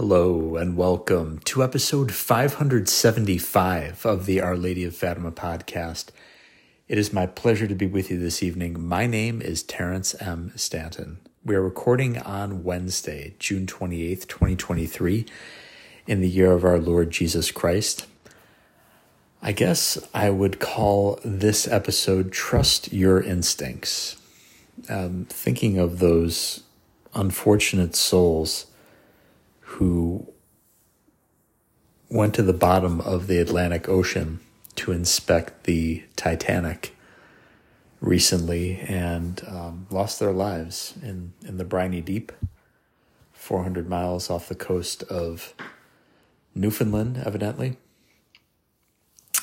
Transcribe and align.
Hello 0.00 0.56
and 0.56 0.78
welcome 0.78 1.40
to 1.40 1.62
episode 1.62 2.10
575 2.10 4.06
of 4.06 4.24
the 4.24 4.40
Our 4.40 4.56
Lady 4.56 4.82
of 4.84 4.96
Fatima 4.96 5.30
podcast. 5.30 6.06
It 6.88 6.96
is 6.96 7.12
my 7.12 7.26
pleasure 7.26 7.66
to 7.66 7.74
be 7.74 7.86
with 7.86 8.10
you 8.10 8.18
this 8.18 8.42
evening. 8.42 8.80
My 8.80 9.06
name 9.06 9.42
is 9.42 9.62
Terrence 9.62 10.14
M. 10.14 10.54
Stanton. 10.56 11.18
We 11.44 11.54
are 11.54 11.60
recording 11.60 12.16
on 12.16 12.64
Wednesday, 12.64 13.34
June 13.38 13.66
28th, 13.66 14.26
2023, 14.26 15.26
in 16.06 16.22
the 16.22 16.30
year 16.30 16.52
of 16.52 16.64
our 16.64 16.78
Lord 16.78 17.10
Jesus 17.10 17.50
Christ. 17.50 18.06
I 19.42 19.52
guess 19.52 19.98
I 20.14 20.30
would 20.30 20.60
call 20.60 21.20
this 21.22 21.68
episode 21.68 22.32
Trust 22.32 22.90
Your 22.90 23.22
Instincts. 23.22 24.16
Um, 24.88 25.26
thinking 25.28 25.78
of 25.78 25.98
those 25.98 26.62
unfortunate 27.14 27.94
souls 27.94 28.64
who 29.70 30.26
went 32.08 32.34
to 32.34 32.42
the 32.42 32.52
bottom 32.52 33.00
of 33.00 33.28
the 33.28 33.38
Atlantic 33.38 33.88
Ocean 33.88 34.40
to 34.74 34.90
inspect 34.90 35.64
the 35.64 36.02
Titanic 36.16 36.96
recently 38.00 38.80
and 38.80 39.42
um, 39.46 39.86
lost 39.90 40.18
their 40.18 40.32
lives 40.32 40.94
in, 41.02 41.32
in 41.46 41.56
the 41.56 41.64
briny 41.64 42.00
deep, 42.00 42.32
400 43.32 43.88
miles 43.88 44.28
off 44.28 44.48
the 44.48 44.56
coast 44.56 45.04
of 45.04 45.54
Newfoundland, 46.52 47.22
evidently. 47.24 47.76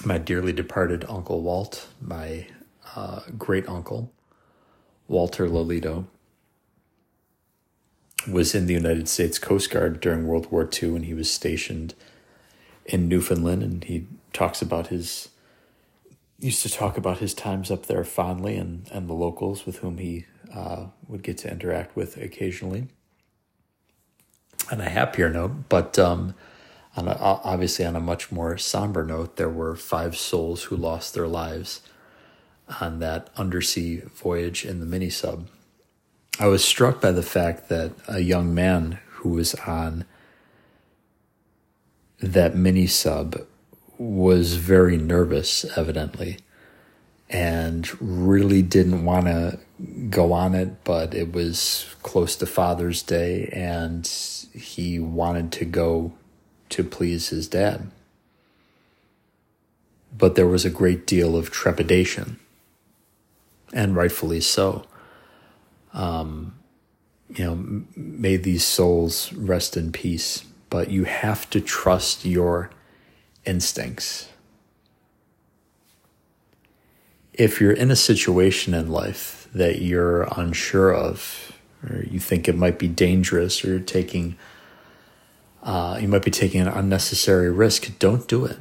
My 0.03 0.17
dearly 0.17 0.51
departed 0.51 1.05
Uncle 1.07 1.41
Walt, 1.41 1.87
my 2.01 2.47
uh, 2.95 3.21
great 3.37 3.67
uncle, 3.69 4.11
Walter 5.07 5.47
Lolito, 5.47 6.07
was 8.29 8.53
in 8.53 8.67
the 8.67 8.73
United 8.73 9.07
States 9.07 9.39
Coast 9.39 9.69
Guard 9.69 9.99
during 9.99 10.27
World 10.27 10.51
War 10.51 10.69
II 10.81 10.95
and 10.95 11.05
he 11.05 11.13
was 11.13 11.31
stationed 11.31 11.93
in 12.85 13.07
Newfoundland 13.07 13.63
and 13.63 13.83
he 13.83 14.07
talks 14.33 14.61
about 14.61 14.87
his 14.87 15.29
used 16.39 16.61
to 16.61 16.69
talk 16.69 16.97
about 16.97 17.17
his 17.17 17.33
times 17.33 17.71
up 17.71 17.87
there 17.87 18.03
fondly 18.03 18.57
and, 18.57 18.87
and 18.91 19.09
the 19.09 19.13
locals 19.13 19.65
with 19.65 19.79
whom 19.79 19.97
he 19.97 20.25
uh, 20.53 20.85
would 21.07 21.23
get 21.23 21.37
to 21.39 21.51
interact 21.51 21.95
with 21.95 22.15
occasionally. 22.17 22.87
On 24.71 24.79
a 24.79 24.89
happier 24.89 25.29
note, 25.29 25.69
but 25.69 25.97
um, 25.97 26.35
on 26.95 27.07
a, 27.07 27.13
obviously 27.19 27.85
on 27.85 27.95
a 27.95 27.99
much 27.99 28.31
more 28.31 28.57
somber 28.57 29.03
note, 29.03 29.37
there 29.37 29.49
were 29.49 29.75
five 29.75 30.15
souls 30.15 30.63
who 30.63 30.75
lost 30.75 31.13
their 31.13 31.27
lives 31.27 31.81
on 32.81 32.99
that 32.99 33.29
undersea 33.37 34.01
voyage 34.13 34.65
in 34.65 34.79
the 34.79 34.85
mini 34.85 35.09
sub 35.09 35.47
I 36.39 36.47
was 36.47 36.63
struck 36.63 37.01
by 37.01 37.11
the 37.11 37.23
fact 37.23 37.67
that 37.69 37.93
a 38.07 38.19
young 38.19 38.53
man 38.53 38.99
who 39.07 39.29
was 39.29 39.55
on 39.55 40.05
that 42.19 42.55
mini 42.55 42.85
sub 42.85 43.41
was 43.97 44.53
very 44.53 44.97
nervous, 44.97 45.65
evidently, 45.75 46.37
and 47.27 47.89
really 47.99 48.61
didn't 48.61 49.03
want 49.03 49.25
to 49.25 49.59
go 50.11 50.31
on 50.31 50.53
it, 50.53 50.83
but 50.83 51.15
it 51.15 51.33
was 51.33 51.87
close 52.03 52.35
to 52.35 52.45
Father's 52.45 53.01
Day 53.01 53.49
and 53.51 54.07
he 54.53 54.99
wanted 54.99 55.51
to 55.53 55.65
go 55.65 56.13
to 56.69 56.83
please 56.83 57.29
his 57.29 57.47
dad. 57.47 57.89
But 60.15 60.35
there 60.35 60.47
was 60.47 60.65
a 60.65 60.69
great 60.69 61.07
deal 61.07 61.35
of 61.35 61.49
trepidation, 61.49 62.39
and 63.73 63.95
rightfully 63.95 64.41
so 64.41 64.85
um, 65.97 66.53
you 67.27 67.43
know, 67.43 67.83
may 67.95 68.37
these 68.37 68.63
souls 68.63 69.33
rest 69.33 69.75
in 69.75 69.91
peace. 69.91 70.45
But 70.69 70.91
you 70.91 71.05
have 71.05 71.49
to 71.49 71.59
trust 71.59 72.25
your 72.25 72.69
instincts. 73.45 74.29
If 77.33 77.61
you're 77.61 77.71
in 77.71 77.89
a 77.89 77.95
situation 77.95 78.73
in 78.73 78.89
life 78.89 79.47
that 79.53 79.81
you're 79.81 80.23
unsure 80.35 80.93
of, 80.93 81.53
or 81.83 82.03
you 82.03 82.19
think 82.19 82.47
it 82.47 82.55
might 82.55 82.79
be 82.79 82.87
dangerous, 82.87 83.63
or 83.63 83.69
you're 83.69 83.79
taking, 83.79 84.37
uh, 85.63 85.97
you 86.01 86.07
might 86.07 86.25
be 86.25 86.31
taking 86.31 86.61
an 86.61 86.67
unnecessary 86.67 87.49
risk, 87.49 87.97
don't 87.99 88.27
do 88.27 88.45
it. 88.45 88.57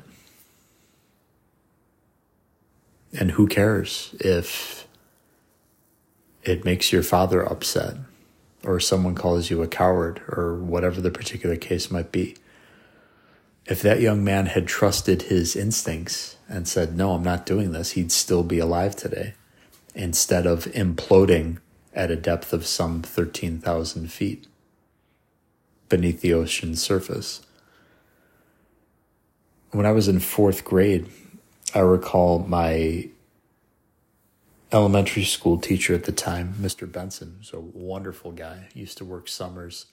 And 3.19 3.33
who 3.33 3.47
cares 3.47 4.15
if 4.21 4.86
it 6.47 6.65
makes 6.65 6.93
your 6.93 7.03
father 7.03 7.43
upset 7.43 7.97
or 8.65 8.81
someone 8.81 9.15
calls 9.15 9.51
you 9.51 9.63
a 9.63 9.69
coward 9.69 10.23
or 10.29 10.57
whatever 10.57 11.01
the 11.01 11.11
particular 11.11 11.57
case 11.57 11.91
might 11.91 12.13
be. 12.13 12.37
If 13.67 13.83
that 13.83 14.01
young 14.01 14.23
man 14.23 14.47
had 14.47 14.67
trusted 14.67 15.23
his 15.23 15.57
instincts 15.57 16.37
and 16.49 16.69
said, 16.69 16.97
No, 16.97 17.13
I'm 17.13 17.23
not 17.23 17.47
doing 17.47 17.73
this, 17.73 17.93
he'd 17.93 18.13
still 18.13 18.45
be 18.45 18.59
alive 18.59 18.95
today 18.95 19.35
instead 19.95 20.47
of 20.47 20.67
imploding 20.67 21.59
at 21.93 22.11
a 22.11 22.17
depth 22.17 22.53
of 22.53 22.67
some 22.67 23.03
13,000 23.03 24.13
feet 24.13 24.47
beneath 25.89 26.21
the 26.21 26.35
ocean's 26.35 26.83
surface. 26.83 27.41
When 29.71 29.87
I 29.87 29.93
was 29.93 30.07
in 30.07 30.21
fourth 30.21 30.65
grade, 30.65 31.09
I 31.75 31.81
recall 31.81 32.41
my 32.41 33.09
elementary 34.73 35.25
school 35.25 35.59
teacher 35.59 35.95
at 35.95 36.05
the 36.05 36.13
time, 36.13 36.55
Mr. 36.61 36.91
Benson, 36.91 37.37
was 37.39 37.53
a 37.53 37.61
wonderful 37.61 38.33
guy. 38.33 38.69
He 38.75 38.81
used 38.81 38.99
to 38.99 39.05
work 39.05 39.29
summers 39.29 39.87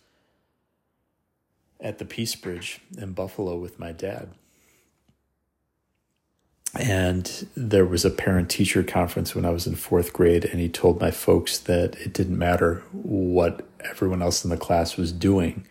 at 1.79 1.99
the 1.99 2.05
Peace 2.05 2.35
Bridge 2.35 2.79
in 2.97 3.13
Buffalo 3.13 3.57
with 3.57 3.79
my 3.79 3.91
dad. 3.91 4.29
And 6.75 7.47
there 7.55 7.85
was 7.85 8.03
a 8.03 8.09
parent 8.09 8.49
teacher 8.49 8.81
conference 8.81 9.35
when 9.35 9.45
I 9.45 9.51
was 9.51 9.67
in 9.67 9.75
fourth 9.75 10.11
grade, 10.11 10.43
and 10.45 10.59
he 10.59 10.69
told 10.69 10.99
my 10.99 11.11
folks 11.11 11.59
that 11.59 11.95
it 11.97 12.13
didn't 12.13 12.37
matter 12.37 12.81
what 12.91 13.67
everyone 13.81 14.23
else 14.23 14.43
in 14.43 14.49
the 14.49 14.57
class 14.57 14.97
was 14.97 15.11
doing. 15.11 15.67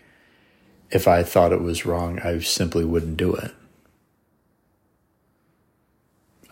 If 0.90 1.08
I 1.08 1.24
thought 1.24 1.52
it 1.52 1.62
was 1.62 1.84
wrong, 1.84 2.20
I 2.20 2.38
simply 2.38 2.84
wouldn't 2.84 3.16
do 3.16 3.34
it. 3.34 3.52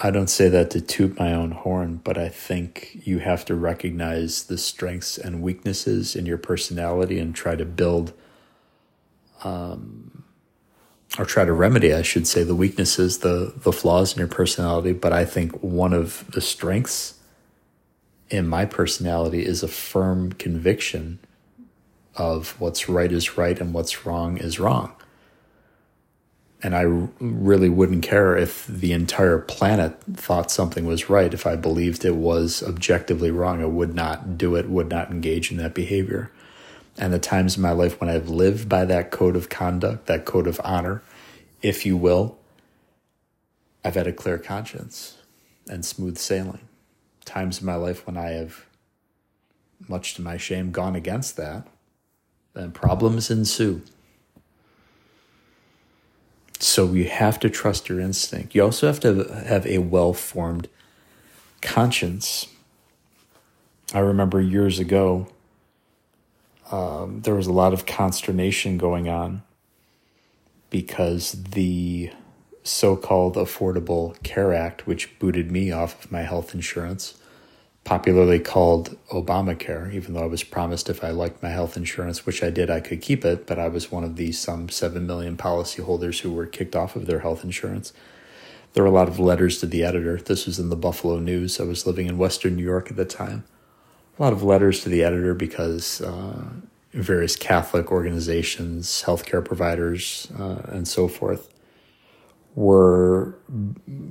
I 0.02 0.10
don't 0.10 0.30
say 0.30 0.48
that 0.48 0.70
to 0.70 0.80
toot 0.80 1.18
my 1.18 1.34
own 1.34 1.50
horn, 1.50 2.00
but 2.02 2.16
I 2.16 2.30
think 2.30 3.00
you 3.04 3.18
have 3.18 3.44
to 3.46 3.54
recognize 3.54 4.44
the 4.44 4.56
strengths 4.56 5.18
and 5.18 5.42
weaknesses 5.42 6.16
in 6.16 6.24
your 6.24 6.38
personality 6.38 7.18
and 7.18 7.34
try 7.34 7.54
to 7.54 7.66
build, 7.66 8.14
um, 9.44 10.24
or 11.18 11.26
try 11.26 11.44
to 11.44 11.52
remedy, 11.52 11.92
I 11.92 12.00
should 12.00 12.26
say, 12.26 12.44
the 12.44 12.54
weaknesses, 12.54 13.18
the 13.18 13.52
the 13.54 13.72
flaws 13.72 14.14
in 14.14 14.20
your 14.20 14.28
personality. 14.28 14.92
But 14.92 15.12
I 15.12 15.26
think 15.26 15.62
one 15.62 15.92
of 15.92 16.24
the 16.30 16.40
strengths 16.40 17.18
in 18.30 18.48
my 18.48 18.64
personality 18.64 19.44
is 19.44 19.62
a 19.62 19.68
firm 19.68 20.32
conviction 20.32 21.18
of 22.16 22.58
what's 22.58 22.88
right 22.88 23.12
is 23.12 23.36
right 23.36 23.60
and 23.60 23.74
what's 23.74 24.06
wrong 24.06 24.38
is 24.38 24.58
wrong 24.58 24.94
and 26.62 26.76
I 26.76 26.82
really 27.20 27.68
wouldn't 27.68 28.02
care 28.02 28.36
if 28.36 28.66
the 28.66 28.92
entire 28.92 29.38
planet 29.38 29.98
thought 30.12 30.50
something 30.50 30.84
was 30.84 31.08
right. 31.08 31.32
If 31.32 31.46
I 31.46 31.56
believed 31.56 32.04
it 32.04 32.16
was 32.16 32.62
objectively 32.62 33.30
wrong, 33.30 33.62
I 33.62 33.66
would 33.66 33.94
not 33.94 34.36
do 34.36 34.56
it, 34.56 34.68
would 34.68 34.88
not 34.88 35.10
engage 35.10 35.50
in 35.50 35.56
that 35.56 35.74
behavior. 35.74 36.30
And 36.98 37.12
the 37.14 37.18
times 37.18 37.56
in 37.56 37.62
my 37.62 37.72
life 37.72 37.98
when 37.98 38.10
I've 38.10 38.28
lived 38.28 38.68
by 38.68 38.84
that 38.84 39.10
code 39.10 39.36
of 39.36 39.48
conduct, 39.48 40.06
that 40.06 40.26
code 40.26 40.46
of 40.46 40.60
honor, 40.62 41.02
if 41.62 41.86
you 41.86 41.96
will, 41.96 42.36
I've 43.82 43.94
had 43.94 44.06
a 44.06 44.12
clear 44.12 44.36
conscience 44.36 45.16
and 45.68 45.84
smooth 45.84 46.18
sailing. 46.18 46.68
Times 47.24 47.60
in 47.60 47.66
my 47.66 47.76
life 47.76 48.06
when 48.06 48.18
I 48.18 48.30
have, 48.30 48.66
much 49.88 50.14
to 50.14 50.22
my 50.22 50.36
shame, 50.36 50.72
gone 50.72 50.94
against 50.94 51.38
that, 51.38 51.66
then 52.52 52.72
problems 52.72 53.30
ensue. 53.30 53.80
So 56.60 56.92
you 56.92 57.06
have 57.08 57.40
to 57.40 57.48
trust 57.48 57.88
your 57.88 58.00
instinct. 58.00 58.54
You 58.54 58.62
also 58.62 58.86
have 58.86 59.00
to 59.00 59.24
have 59.46 59.66
a 59.66 59.78
well 59.78 60.12
formed 60.12 60.68
conscience. 61.62 62.48
I 63.94 64.00
remember 64.00 64.40
years 64.42 64.78
ago, 64.78 65.28
um, 66.70 67.22
there 67.22 67.34
was 67.34 67.46
a 67.46 67.52
lot 67.52 67.72
of 67.72 67.86
consternation 67.86 68.76
going 68.76 69.08
on 69.08 69.42
because 70.68 71.32
the 71.32 72.12
so 72.62 72.94
called 72.94 73.36
Affordable 73.36 74.22
Care 74.22 74.52
Act, 74.52 74.86
which 74.86 75.18
booted 75.18 75.50
me 75.50 75.72
off 75.72 76.04
of 76.04 76.12
my 76.12 76.22
health 76.22 76.54
insurance, 76.54 77.19
popularly 77.90 78.38
called 78.38 78.96
Obamacare, 79.08 79.92
even 79.92 80.14
though 80.14 80.22
I 80.22 80.26
was 80.26 80.44
promised 80.44 80.88
if 80.88 81.02
I 81.02 81.10
liked 81.10 81.42
my 81.42 81.48
health 81.48 81.76
insurance, 81.76 82.24
which 82.24 82.40
I 82.40 82.48
did, 82.48 82.70
I 82.70 82.78
could 82.78 83.02
keep 83.02 83.24
it, 83.24 83.48
but 83.48 83.58
I 83.58 83.66
was 83.66 83.90
one 83.90 84.04
of 84.04 84.14
the 84.14 84.30
some 84.30 84.68
7 84.68 85.04
million 85.08 85.36
policyholders 85.36 86.20
who 86.20 86.32
were 86.32 86.46
kicked 86.46 86.76
off 86.76 86.94
of 86.94 87.06
their 87.06 87.18
health 87.18 87.42
insurance. 87.42 87.92
There 88.74 88.84
were 88.84 88.88
a 88.88 88.92
lot 88.92 89.08
of 89.08 89.18
letters 89.18 89.58
to 89.58 89.66
the 89.66 89.82
editor. 89.82 90.18
This 90.18 90.46
was 90.46 90.60
in 90.60 90.70
the 90.70 90.76
Buffalo 90.76 91.18
News. 91.18 91.58
I 91.58 91.64
was 91.64 91.84
living 91.84 92.06
in 92.06 92.16
Western 92.16 92.54
New 92.54 92.62
York 92.62 92.92
at 92.92 92.96
the 92.96 93.04
time. 93.04 93.42
A 94.20 94.22
lot 94.22 94.32
of 94.32 94.44
letters 94.44 94.84
to 94.84 94.88
the 94.88 95.02
editor 95.02 95.34
because 95.34 96.00
uh, 96.00 96.44
various 96.92 97.34
Catholic 97.34 97.90
organizations, 97.90 99.02
healthcare 99.04 99.44
providers, 99.44 100.30
uh, 100.38 100.62
and 100.68 100.86
so 100.86 101.08
forth, 101.08 101.52
were 102.60 103.38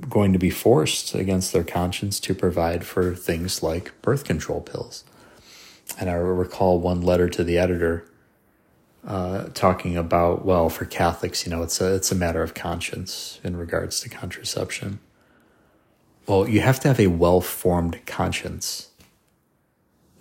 going 0.08 0.32
to 0.32 0.38
be 0.38 0.50
forced 0.50 1.14
against 1.14 1.52
their 1.52 1.62
conscience 1.62 2.18
to 2.18 2.34
provide 2.34 2.84
for 2.84 3.14
things 3.14 3.62
like 3.62 3.92
birth 4.02 4.24
control 4.24 4.60
pills. 4.60 5.04
And 5.98 6.10
I 6.10 6.14
recall 6.14 6.80
one 6.80 7.00
letter 7.00 7.28
to 7.28 7.44
the 7.44 7.58
editor 7.58 8.04
uh, 9.06 9.44
talking 9.54 9.96
about, 9.96 10.44
well, 10.44 10.68
for 10.68 10.84
Catholics, 10.84 11.46
you 11.46 11.50
know, 11.50 11.62
it's 11.62 11.80
a 11.80 11.94
it's 11.94 12.12
a 12.12 12.14
matter 12.14 12.42
of 12.42 12.54
conscience 12.54 13.40
in 13.44 13.56
regards 13.56 14.00
to 14.00 14.08
contraception. 14.08 14.98
Well, 16.26 16.48
you 16.48 16.60
have 16.60 16.80
to 16.80 16.88
have 16.88 17.00
a 17.00 17.06
well 17.06 17.40
formed 17.40 18.04
conscience 18.04 18.90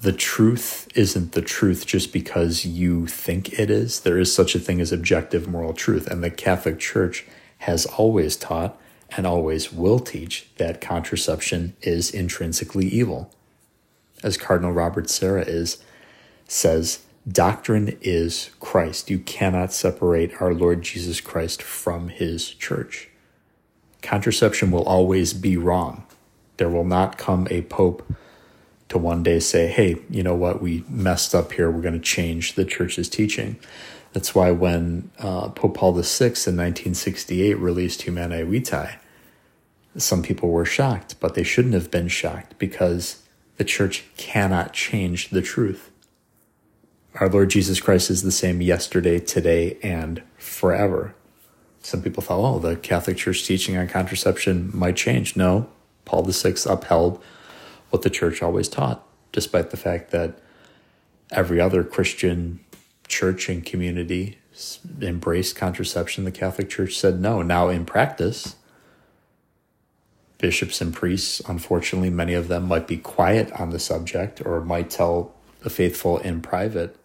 the 0.01 0.13
truth 0.13 0.87
isn't 0.95 1.33
the 1.33 1.41
truth 1.41 1.85
just 1.85 2.13
because 2.13 2.65
you 2.65 3.05
think 3.05 3.59
it 3.59 3.69
is. 3.69 4.01
There 4.01 4.17
is 4.17 4.33
such 4.33 4.55
a 4.55 4.59
thing 4.59 4.79
as 4.79 4.93
objective 4.93 5.47
moral 5.47 5.73
truth. 5.73 6.07
And 6.07 6.23
the 6.23 6.31
Catholic 6.31 6.79
Church 6.79 7.25
has 7.59 7.85
always 7.85 8.35
taught 8.35 8.77
and 9.11 9.25
always 9.25 9.71
will 9.71 9.99
teach 9.99 10.47
that 10.57 10.81
contraception 10.81 11.75
is 11.81 12.11
intrinsically 12.11 12.87
evil. 12.87 13.31
As 14.23 14.37
Cardinal 14.37 14.71
Robert 14.71 15.09
Sarah 15.09 15.43
is 15.43 15.83
says, 16.47 16.99
doctrine 17.27 17.97
is 18.01 18.49
Christ. 18.59 19.09
You 19.09 19.19
cannot 19.19 19.71
separate 19.73 20.41
our 20.41 20.53
Lord 20.53 20.81
Jesus 20.81 21.21
Christ 21.21 21.61
from 21.61 22.09
his 22.09 22.49
church. 22.49 23.09
Contraception 24.01 24.71
will 24.71 24.83
always 24.83 25.33
be 25.33 25.57
wrong. 25.57 26.05
There 26.57 26.69
will 26.69 26.85
not 26.85 27.17
come 27.17 27.47
a 27.49 27.61
pope 27.63 28.11
to 28.89 28.97
one 28.97 29.21
day 29.23 29.39
say, 29.39 29.67
hey, 29.67 30.01
you 30.09 30.23
know 30.23 30.35
what, 30.35 30.61
we 30.61 30.83
messed 30.89 31.35
up 31.35 31.53
here. 31.53 31.69
We're 31.69 31.81
going 31.81 31.93
to 31.93 31.99
change 31.99 32.53
the 32.53 32.65
church's 32.65 33.09
teaching. 33.09 33.59
That's 34.13 34.33
why 34.33 34.51
when 34.51 35.11
uh, 35.19 35.49
Pope 35.49 35.77
Paul 35.77 35.93
VI 35.93 36.25
in 36.25 36.57
1968 36.57 37.53
released 37.55 38.03
Humanae 38.03 38.43
Vitae, 38.43 38.97
some 39.97 40.23
people 40.23 40.49
were 40.49 40.65
shocked, 40.65 41.15
but 41.19 41.35
they 41.35 41.43
shouldn't 41.43 41.73
have 41.73 41.91
been 41.91 42.07
shocked 42.07 42.57
because 42.57 43.23
the 43.57 43.63
church 43.63 44.05
cannot 44.17 44.73
change 44.73 45.29
the 45.29 45.41
truth. 45.41 45.91
Our 47.15 47.29
Lord 47.29 47.49
Jesus 47.49 47.79
Christ 47.79 48.09
is 48.09 48.23
the 48.23 48.31
same 48.31 48.61
yesterday, 48.61 49.19
today, 49.19 49.77
and 49.83 50.23
forever. 50.37 51.15
Some 51.81 52.01
people 52.01 52.21
thought, 52.21 52.39
oh, 52.39 52.59
the 52.59 52.75
Catholic 52.75 53.17
Church 53.17 53.45
teaching 53.45 53.77
on 53.77 53.87
contraception 53.87 54.69
might 54.73 54.95
change. 54.95 55.35
No, 55.35 55.69
Paul 56.05 56.23
VI 56.23 56.55
upheld 56.65 57.21
what 57.89 58.03
the 58.03 58.09
church 58.09 58.41
always 58.41 58.67
taught, 58.67 59.05
despite 59.31 59.71
the 59.71 59.77
fact 59.77 60.11
that 60.11 60.39
every 61.31 61.59
other 61.59 61.83
Christian 61.83 62.59
church 63.09 63.49
and 63.49 63.65
community 63.65 64.37
embraced 65.01 65.57
contraception. 65.57 66.23
The 66.23 66.31
Catholic 66.31 66.69
Church 66.69 66.95
said 66.95 67.19
no. 67.19 67.41
Now, 67.41 67.67
in 67.67 67.85
practice, 67.85 68.55
bishops 70.37 70.79
and 70.79 70.93
priests, 70.93 71.41
unfortunately, 71.47 72.09
many 72.09 72.33
of 72.33 72.47
them 72.47 72.67
might 72.67 72.87
be 72.87 72.97
quiet 72.97 73.51
on 73.59 73.71
the 73.71 73.79
subject 73.79 74.41
or 74.45 74.61
might 74.61 74.89
tell 74.89 75.33
the 75.61 75.69
faithful 75.69 76.19
in 76.19 76.41
private 76.41 76.95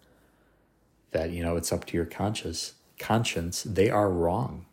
that, 1.11 1.31
you 1.31 1.43
know, 1.43 1.57
it's 1.57 1.73
up 1.73 1.85
to 1.87 1.97
your 1.97 2.07
conscience. 2.07 2.75
Conscience, 2.99 3.63
they 3.65 3.91
are 3.91 4.11
wrong. 4.11 4.67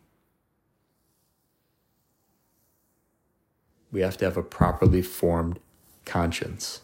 We 3.90 4.00
have 4.00 4.16
to 4.18 4.24
have 4.24 4.36
a 4.36 4.42
properly 4.42 5.02
formed 5.02 5.58
conscience. 6.04 6.81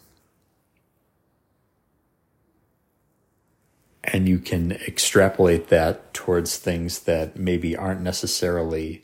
And 4.19 4.27
you 4.27 4.39
can 4.39 4.73
extrapolate 4.73 5.69
that 5.69 6.13
towards 6.13 6.57
things 6.57 6.99
that 7.03 7.37
maybe 7.37 7.77
aren't 7.77 8.01
necessarily, 8.01 9.03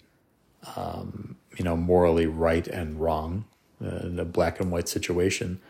um, 0.76 1.38
you 1.58 1.64
know, 1.64 1.78
morally 1.78 2.26
right 2.26 2.68
and 2.68 3.00
wrong 3.00 3.46
uh, 3.82 4.08
in 4.08 4.20
a 4.20 4.26
black 4.26 4.60
and 4.60 4.74
white 4.74 4.90
situation, 4.90 5.62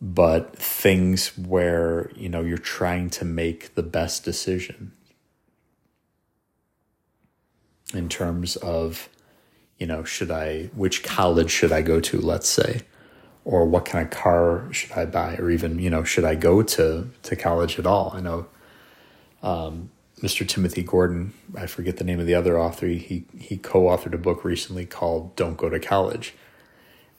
but 0.00 0.56
things 0.56 1.36
where, 1.36 2.10
you 2.16 2.30
know, 2.30 2.40
you're 2.40 2.56
trying 2.56 3.10
to 3.10 3.26
make 3.26 3.74
the 3.74 3.82
best 3.82 4.24
decision 4.24 4.92
in 7.92 8.08
terms 8.08 8.56
of, 8.56 9.10
you 9.78 9.86
know, 9.86 10.04
should 10.04 10.30
I, 10.30 10.70
which 10.74 11.02
college 11.02 11.50
should 11.50 11.70
I 11.70 11.82
go 11.82 12.00
to, 12.00 12.18
let's 12.18 12.48
say? 12.48 12.80
Or 13.44 13.64
what 13.64 13.84
kind 13.84 14.04
of 14.04 14.10
car 14.10 14.66
should 14.72 14.92
I 14.92 15.06
buy, 15.06 15.36
or 15.36 15.50
even 15.50 15.78
you 15.78 15.90
know 15.90 16.04
should 16.04 16.24
I 16.24 16.34
go 16.34 16.62
to 16.62 17.08
to 17.22 17.36
college 17.36 17.78
at 17.78 17.86
all? 17.86 18.12
I 18.14 18.20
know 18.20 18.46
um, 19.42 19.90
Mr. 20.20 20.46
Timothy 20.46 20.82
Gordon, 20.82 21.32
I 21.56 21.66
forget 21.66 21.96
the 21.96 22.04
name 22.04 22.20
of 22.20 22.26
the 22.26 22.34
other 22.34 22.58
author. 22.58 22.86
He 22.86 23.24
he 23.38 23.56
co-authored 23.56 24.14
a 24.14 24.18
book 24.18 24.44
recently 24.44 24.86
called 24.86 25.34
"Don't 25.36 25.56
Go 25.56 25.68
to 25.68 25.80
College," 25.80 26.34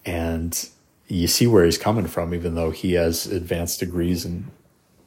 and 0.06 0.70
you 1.08 1.28
see 1.28 1.48
where 1.48 1.66
he's 1.66 1.78
coming 1.78 2.08
from, 2.08 2.34
even 2.34 2.56
though 2.56 2.72
he 2.72 2.94
has 2.94 3.28
advanced 3.28 3.80
degrees 3.80 4.24
and 4.26 4.50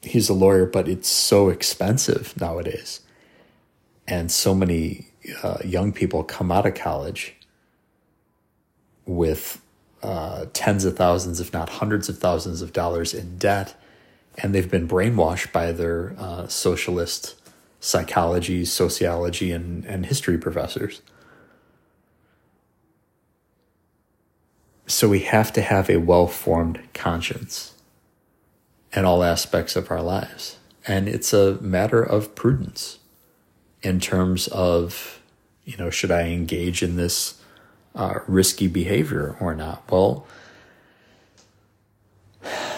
he's 0.02 0.28
a 0.28 0.34
lawyer, 0.34 0.66
but 0.66 0.88
it's 0.88 1.08
so 1.08 1.48
expensive 1.48 2.38
nowadays, 2.40 3.00
and 4.06 4.30
so 4.30 4.54
many 4.54 5.08
uh, 5.42 5.58
young 5.64 5.92
people 5.92 6.22
come 6.22 6.52
out 6.52 6.66
of 6.66 6.74
college 6.74 7.34
with 9.06 9.60
uh, 10.02 10.46
tens 10.52 10.84
of 10.84 10.96
thousands, 10.96 11.40
if 11.40 11.52
not 11.52 11.68
hundreds 11.68 12.08
of 12.08 12.18
thousands 12.18 12.62
of 12.62 12.72
dollars 12.72 13.14
in 13.14 13.38
debt, 13.38 13.74
and 14.38 14.54
they've 14.54 14.70
been 14.70 14.86
brainwashed 14.86 15.52
by 15.52 15.72
their 15.72 16.14
uh, 16.18 16.46
socialist 16.46 17.34
psychology, 17.80 18.64
sociology, 18.64 19.52
and, 19.52 19.84
and 19.84 20.06
history 20.06 20.38
professors. 20.38 21.02
So 24.86 25.08
we 25.08 25.20
have 25.20 25.52
to 25.54 25.62
have 25.62 25.90
a 25.90 25.96
well 25.96 26.26
formed 26.26 26.80
conscience 26.94 27.74
in 28.92 29.04
all 29.04 29.22
aspects 29.22 29.76
of 29.76 29.90
our 29.90 30.02
lives. 30.02 30.58
And 30.86 31.08
it's 31.08 31.32
a 31.32 31.60
matter 31.60 32.02
of 32.02 32.34
prudence 32.34 32.98
in 33.82 34.00
terms 34.00 34.46
of, 34.48 35.20
you 35.64 35.76
know, 35.76 35.90
should 35.90 36.10
I 36.10 36.28
engage 36.28 36.82
in 36.82 36.96
this 36.96 37.40
uh, 37.96 38.20
risky 38.28 38.68
behavior 38.68 39.36
or 39.40 39.54
not? 39.54 39.82
Well, 39.90 40.26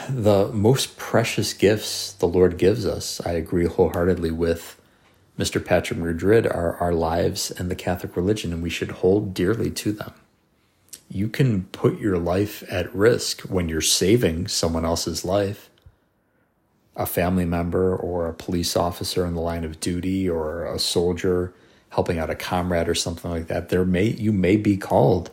the 0.08 0.48
most 0.48 0.96
precious 0.96 1.52
gifts 1.52 2.12
the 2.12 2.28
Lord 2.28 2.56
gives 2.56 2.86
us, 2.86 3.20
I 3.26 3.32
agree 3.32 3.66
wholeheartedly 3.66 4.30
with 4.30 4.80
Mr. 5.38 5.62
Patrick 5.62 5.98
Madrid, 5.98 6.46
are 6.46 6.76
our 6.76 6.94
lives 6.94 7.50
and 7.50 7.70
the 7.70 7.76
Catholic 7.76 8.16
religion, 8.16 8.52
and 8.52 8.62
we 8.62 8.70
should 8.70 8.90
hold 8.90 9.34
dearly 9.34 9.70
to 9.70 9.92
them. 9.92 10.14
You 11.10 11.28
can 11.28 11.64
put 11.64 12.00
your 12.00 12.18
life 12.18 12.64
at 12.70 12.94
risk 12.94 13.42
when 13.42 13.68
you're 13.68 13.80
saving 13.80 14.48
someone 14.48 14.84
else's 14.84 15.24
life, 15.24 15.70
a 16.96 17.06
family 17.06 17.44
member 17.44 17.94
or 17.94 18.26
a 18.26 18.34
police 18.34 18.76
officer 18.76 19.24
in 19.26 19.34
the 19.34 19.40
line 19.40 19.64
of 19.64 19.80
duty 19.80 20.28
or 20.28 20.64
a 20.66 20.78
soldier 20.78 21.52
helping 21.90 22.18
out 22.18 22.30
a 22.30 22.34
comrade 22.34 22.88
or 22.88 22.94
something 22.94 23.30
like 23.30 23.46
that, 23.46 23.68
there 23.68 23.84
may 23.84 24.04
you 24.04 24.32
may 24.32 24.56
be 24.56 24.76
called 24.76 25.30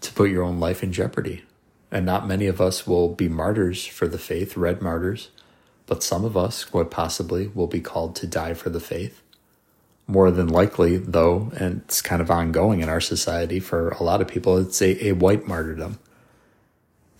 to 0.00 0.12
put 0.12 0.30
your 0.30 0.42
own 0.42 0.60
life 0.60 0.82
in 0.82 0.92
jeopardy. 0.92 1.42
And 1.90 2.04
not 2.04 2.26
many 2.26 2.46
of 2.46 2.60
us 2.60 2.86
will 2.86 3.08
be 3.14 3.28
martyrs 3.28 3.86
for 3.86 4.08
the 4.08 4.18
faith, 4.18 4.56
red 4.56 4.82
martyrs, 4.82 5.28
but 5.86 6.02
some 6.02 6.24
of 6.24 6.36
us, 6.36 6.64
quite 6.64 6.90
possibly, 6.90 7.48
will 7.48 7.66
be 7.66 7.80
called 7.80 8.16
to 8.16 8.26
die 8.26 8.54
for 8.54 8.70
the 8.70 8.80
faith. 8.80 9.22
More 10.06 10.30
than 10.30 10.48
likely, 10.48 10.96
though, 10.96 11.52
and 11.56 11.82
it's 11.84 12.02
kind 12.02 12.20
of 12.20 12.30
ongoing 12.30 12.80
in 12.80 12.88
our 12.88 13.00
society 13.00 13.60
for 13.60 13.90
a 13.90 14.02
lot 14.02 14.20
of 14.20 14.28
people, 14.28 14.58
it's 14.58 14.82
a, 14.82 15.08
a 15.08 15.12
white 15.12 15.46
martyrdom. 15.46 15.98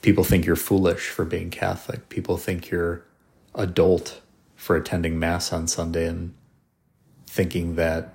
People 0.02 0.24
think 0.24 0.44
you're 0.44 0.56
foolish 0.56 1.08
for 1.08 1.24
being 1.24 1.50
Catholic. 1.50 2.08
People 2.10 2.36
think 2.36 2.70
you're 2.70 3.04
adult 3.54 4.20
for 4.54 4.76
attending 4.76 5.18
Mass 5.18 5.52
on 5.52 5.66
Sunday 5.66 6.06
and 6.06 6.34
thinking 7.26 7.76
that 7.76 8.14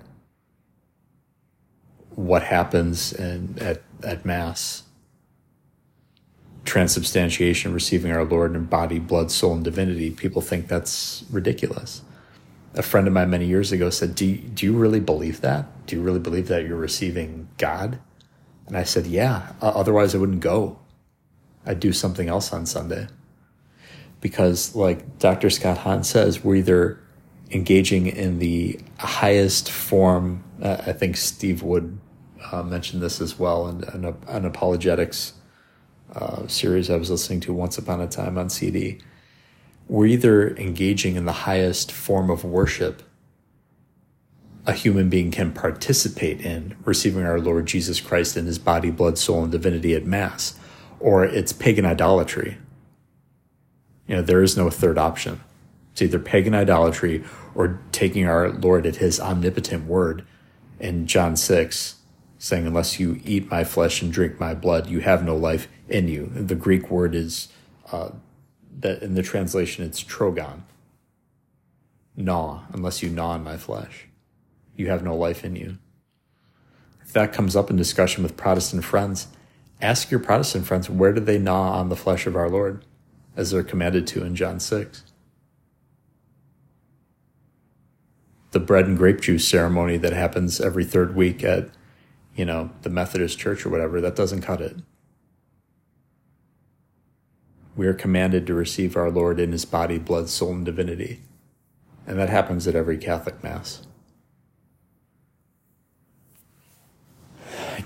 what 2.14 2.42
happens 2.42 3.12
in, 3.12 3.56
at, 3.60 3.82
at 4.02 4.24
Mass, 4.24 4.84
transubstantiation, 6.64 7.72
receiving 7.72 8.12
our 8.12 8.24
Lord 8.24 8.54
in 8.54 8.64
body, 8.64 8.98
blood, 8.98 9.30
soul, 9.30 9.54
and 9.54 9.64
divinity, 9.64 10.10
people 10.10 10.42
think 10.42 10.68
that's 10.68 11.24
ridiculous. 11.30 12.02
A 12.74 12.82
friend 12.82 13.06
of 13.06 13.12
mine 13.12 13.30
many 13.30 13.46
years 13.46 13.72
ago 13.72 13.90
said, 13.90 14.14
do 14.14 14.36
do 14.36 14.64
you 14.64 14.72
really 14.76 15.00
believe 15.00 15.40
that? 15.40 15.86
Do 15.86 15.96
you 15.96 16.02
really 16.02 16.20
believe 16.20 16.46
that 16.48 16.64
you're 16.64 16.76
receiving 16.76 17.48
God? 17.58 17.98
And 18.70 18.76
I 18.76 18.84
said, 18.84 19.06
Yeah, 19.06 19.52
otherwise 19.60 20.14
I 20.14 20.18
wouldn't 20.18 20.40
go. 20.40 20.78
I'd 21.66 21.80
do 21.80 21.92
something 21.92 22.28
else 22.28 22.52
on 22.52 22.66
Sunday. 22.66 23.08
Because, 24.20 24.76
like 24.76 25.18
Dr. 25.18 25.50
Scott 25.50 25.78
Hahn 25.78 26.04
says, 26.04 26.44
we're 26.44 26.56
either 26.56 27.00
engaging 27.50 28.06
in 28.06 28.38
the 28.38 28.78
highest 28.98 29.70
form. 29.70 30.44
Uh, 30.62 30.78
I 30.86 30.92
think 30.92 31.16
Steve 31.16 31.62
Wood 31.62 31.98
uh, 32.50 32.62
mentioned 32.62 33.02
this 33.02 33.20
as 33.20 33.38
well 33.38 33.68
in, 33.68 33.84
in 33.94 34.16
an 34.26 34.44
apologetics 34.44 35.34
uh, 36.14 36.46
series 36.48 36.90
I 36.90 36.96
was 36.96 37.10
listening 37.10 37.40
to 37.40 37.52
once 37.52 37.78
upon 37.78 38.00
a 38.00 38.08
time 38.08 38.36
on 38.36 38.50
CD. 38.50 38.98
we're 39.86 40.06
either 40.06 40.56
engaging 40.56 41.16
in 41.16 41.24
the 41.24 41.32
highest 41.32 41.92
form 41.92 42.30
of 42.30 42.44
worship 42.44 43.02
a 44.66 44.72
human 44.72 45.08
being 45.08 45.30
can 45.30 45.52
participate 45.52 46.40
in 46.40 46.76
receiving 46.84 47.24
our 47.24 47.40
Lord 47.40 47.66
Jesus 47.66 48.00
Christ 48.00 48.36
in 48.36 48.46
his 48.46 48.58
body, 48.58 48.90
blood, 48.90 49.18
soul, 49.18 49.42
and 49.42 49.52
divinity 49.52 49.94
at 49.94 50.04
Mass, 50.04 50.58
or 50.98 51.24
it's 51.24 51.52
pagan 51.52 51.86
idolatry. 51.86 52.58
You 54.06 54.16
know, 54.16 54.22
there 54.22 54.42
is 54.42 54.56
no 54.56 54.70
third 54.70 54.98
option. 54.98 55.40
Either 56.02 56.18
pagan 56.18 56.54
idolatry 56.54 57.24
or 57.54 57.80
taking 57.92 58.26
our 58.26 58.50
Lord 58.50 58.86
at 58.86 58.96
his 58.96 59.20
omnipotent 59.20 59.86
word 59.86 60.24
in 60.78 61.06
John 61.06 61.36
6, 61.36 61.96
saying, 62.38 62.66
Unless 62.66 62.98
you 62.98 63.20
eat 63.24 63.50
my 63.50 63.64
flesh 63.64 64.02
and 64.02 64.12
drink 64.12 64.40
my 64.40 64.54
blood, 64.54 64.88
you 64.88 65.00
have 65.00 65.24
no 65.24 65.36
life 65.36 65.68
in 65.88 66.08
you. 66.08 66.30
The 66.34 66.54
Greek 66.54 66.90
word 66.90 67.14
is, 67.14 67.48
uh, 67.92 68.10
that 68.80 69.02
in 69.02 69.14
the 69.14 69.22
translation, 69.22 69.84
it's 69.84 70.00
trogon. 70.00 70.64
Gnaw, 72.16 72.64
unless 72.72 73.02
you 73.02 73.10
gnaw 73.10 73.32
on 73.32 73.44
my 73.44 73.56
flesh 73.56 74.06
you 74.80 74.88
have 74.88 75.04
no 75.04 75.14
life 75.14 75.44
in 75.44 75.54
you. 75.56 75.78
If 77.02 77.12
that 77.12 77.32
comes 77.32 77.54
up 77.54 77.70
in 77.70 77.76
discussion 77.76 78.22
with 78.22 78.36
Protestant 78.36 78.84
friends, 78.84 79.28
ask 79.80 80.10
your 80.10 80.20
Protestant 80.20 80.66
friends 80.66 80.88
where 80.88 81.12
do 81.12 81.20
they 81.20 81.38
gnaw 81.38 81.72
on 81.72 81.90
the 81.90 81.96
flesh 81.96 82.26
of 82.26 82.34
our 82.34 82.48
Lord 82.48 82.84
as 83.36 83.50
they're 83.50 83.62
commanded 83.62 84.06
to 84.08 84.24
in 84.24 84.34
John 84.34 84.58
6? 84.58 85.04
The 88.52 88.60
bread 88.60 88.86
and 88.86 88.96
grape 88.96 89.20
juice 89.20 89.46
ceremony 89.46 89.96
that 89.98 90.12
happens 90.12 90.60
every 90.60 90.84
third 90.84 91.14
week 91.14 91.44
at, 91.44 91.68
you 92.34 92.44
know, 92.44 92.70
the 92.82 92.90
Methodist 92.90 93.38
church 93.38 93.64
or 93.64 93.70
whatever, 93.70 94.00
that 94.00 94.16
doesn't 94.16 94.42
cut 94.42 94.60
it. 94.60 94.76
We 97.76 97.86
are 97.86 97.94
commanded 97.94 98.46
to 98.48 98.54
receive 98.54 98.96
our 98.96 99.10
Lord 99.10 99.38
in 99.38 99.52
his 99.52 99.64
body, 99.64 99.98
blood, 99.98 100.28
soul, 100.28 100.52
and 100.52 100.64
divinity. 100.64 101.20
And 102.06 102.18
that 102.18 102.28
happens 102.28 102.66
at 102.66 102.74
every 102.74 102.98
Catholic 102.98 103.42
Mass. 103.42 103.86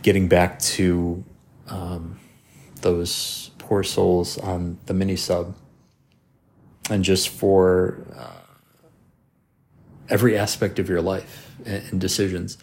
getting 0.04 0.28
back 0.28 0.59
to 0.59 1.25
um, 1.68 2.21
those 2.83 3.50
poor 3.56 3.83
souls 3.83 4.37
on 4.37 4.78
the 4.85 4.92
mini 4.92 5.16
sub, 5.16 5.56
and 6.90 7.02
just 7.02 7.30
for 7.30 8.06
uh, 8.14 8.43
every 10.08 10.37
aspect 10.37 10.78
of 10.78 10.88
your 10.88 11.00
life 11.00 11.56
and, 11.64 12.00
decisions, 12.00 12.58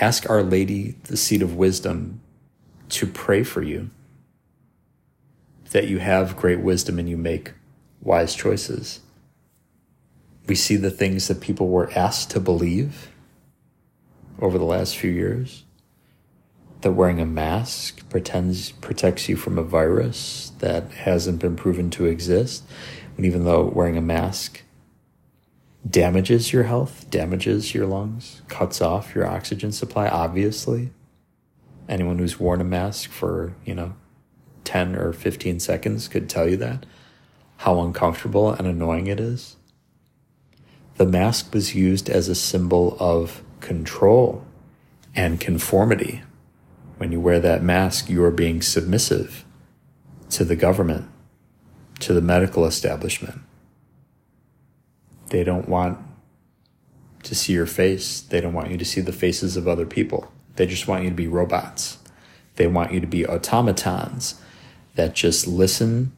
ask 0.00 0.28
Our 0.28 0.42
Lady, 0.42 0.96
the 1.04 1.16
seat 1.16 1.42
of 1.42 1.56
wisdom, 1.56 2.20
to 2.90 3.06
pray 3.06 3.42
for 3.42 3.62
you 3.62 3.90
that 5.70 5.88
you 5.88 5.98
have 5.98 6.36
great 6.36 6.60
wisdom 6.60 6.98
and 6.98 7.08
you 7.08 7.16
make 7.16 7.52
wise 8.00 8.34
choices. 8.34 9.00
We 10.46 10.54
see 10.54 10.76
the 10.76 10.90
things 10.90 11.26
that 11.28 11.40
people 11.40 11.68
were 11.68 11.90
asked 11.96 12.30
to 12.30 12.40
believe 12.40 13.10
over 14.40 14.58
the 14.58 14.64
last 14.64 14.96
few 14.96 15.10
years 15.10 15.64
that 16.82 16.92
wearing 16.92 17.18
a 17.18 17.26
mask 17.26 18.06
pretends 18.10 18.72
protects 18.72 19.28
you 19.28 19.36
from 19.36 19.58
a 19.58 19.62
virus 19.62 20.52
that 20.58 20.92
hasn't 20.92 21.40
been 21.40 21.56
proven 21.56 21.88
to 21.90 22.04
exist. 22.04 22.62
And 23.16 23.24
even 23.24 23.44
though 23.44 23.64
wearing 23.64 23.96
a 23.96 24.02
mask 24.02 24.60
damages 25.88 26.52
your 26.52 26.64
health, 26.64 27.08
damages 27.10 27.74
your 27.74 27.86
lungs, 27.86 28.42
cuts 28.48 28.80
off 28.80 29.14
your 29.14 29.26
oxygen 29.26 29.72
supply, 29.72 30.08
obviously. 30.08 30.90
Anyone 31.88 32.18
who's 32.18 32.40
worn 32.40 32.60
a 32.60 32.64
mask 32.64 33.10
for, 33.10 33.54
you 33.64 33.74
know, 33.74 33.94
10 34.64 34.96
or 34.96 35.12
15 35.12 35.60
seconds 35.60 36.08
could 36.08 36.28
tell 36.28 36.48
you 36.48 36.56
that, 36.56 36.86
how 37.58 37.80
uncomfortable 37.80 38.50
and 38.50 38.66
annoying 38.66 39.06
it 39.06 39.20
is. 39.20 39.56
The 40.96 41.06
mask 41.06 41.52
was 41.52 41.74
used 41.74 42.08
as 42.08 42.28
a 42.28 42.34
symbol 42.34 42.96
of 42.98 43.42
control 43.60 44.44
and 45.14 45.40
conformity 45.40 46.22
when 46.96 47.12
you 47.12 47.20
wear 47.20 47.40
that 47.40 47.62
mask, 47.62 48.08
you 48.08 48.22
are 48.24 48.30
being 48.30 48.62
submissive 48.62 49.44
to 50.30 50.44
the 50.44 50.56
government, 50.56 51.08
to 52.00 52.12
the 52.12 52.20
medical 52.20 52.64
establishment. 52.64 53.40
They 55.28 55.44
don't 55.44 55.68
want 55.68 55.98
to 57.24 57.34
see 57.34 57.52
your 57.52 57.66
face. 57.66 58.20
They 58.20 58.40
don't 58.40 58.52
want 58.52 58.70
you 58.70 58.76
to 58.76 58.84
see 58.84 59.00
the 59.00 59.12
faces 59.12 59.56
of 59.56 59.66
other 59.66 59.86
people. 59.86 60.32
They 60.56 60.66
just 60.66 60.86
want 60.86 61.04
you 61.04 61.10
to 61.10 61.16
be 61.16 61.26
robots. 61.26 61.98
They 62.56 62.66
want 62.66 62.92
you 62.92 63.00
to 63.00 63.06
be 63.06 63.26
automatons 63.26 64.40
that 64.94 65.14
just 65.14 65.46
listen 65.46 66.12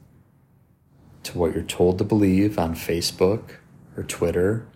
to 1.22 1.38
what 1.38 1.54
you're 1.54 1.64
told 1.64 1.98
to 1.98 2.04
believe 2.04 2.58
on 2.58 2.74
Facebook 2.74 3.56
or 3.96 4.02
Twitter 4.02 4.66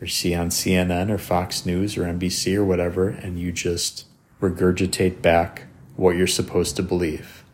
or 0.00 0.06
see 0.06 0.34
on 0.34 0.48
CNN 0.48 1.10
or 1.10 1.18
Fox 1.18 1.64
News 1.64 1.96
or 1.96 2.02
NBC 2.02 2.56
or 2.56 2.64
whatever, 2.64 3.08
and 3.08 3.38
you 3.38 3.52
just 3.52 4.06
regurgitate 4.40 5.22
back 5.22 5.66
what 5.96 6.16
you're 6.16 6.26
supposed 6.26 6.76
to 6.76 6.82
believe, 6.82 7.44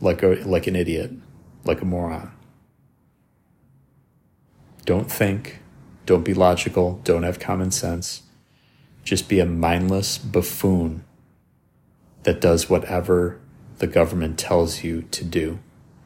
like 0.00 0.22
a 0.22 0.28
like 0.44 0.66
an 0.66 0.76
idiot, 0.76 1.10
like 1.64 1.82
a 1.82 1.84
moron. 1.84 2.31
Don't 4.84 5.10
think, 5.10 5.60
don't 6.06 6.24
be 6.24 6.34
logical, 6.34 7.00
don't 7.04 7.22
have 7.22 7.38
common 7.38 7.70
sense. 7.70 8.22
Just 9.04 9.28
be 9.28 9.40
a 9.40 9.46
mindless 9.46 10.18
buffoon 10.18 11.04
that 12.24 12.40
does 12.40 12.68
whatever 12.68 13.40
the 13.78 13.86
government 13.86 14.38
tells 14.38 14.82
you 14.82 15.02
to 15.10 15.24
do. 15.24 15.58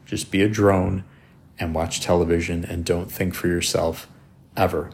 Just 0.05 0.31
be 0.31 0.41
a 0.41 0.49
drone 0.49 1.03
and 1.59 1.75
watch 1.75 2.01
television 2.01 2.63
and 2.65 2.85
don't 2.85 3.11
think 3.11 3.33
for 3.33 3.47
yourself 3.47 4.07
ever. 4.55 4.91